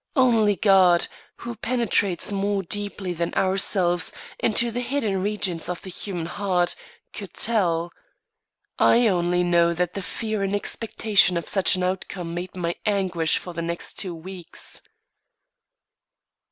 [0.15, 1.05] Only God,
[1.35, 6.73] who penetrates more deeply than ourselves into the hidden regions of the human heart,
[7.13, 7.91] could tell.
[8.79, 13.37] I only know that the fear and expectation of such an outcome made my anguish
[13.37, 14.81] for the next two weeks.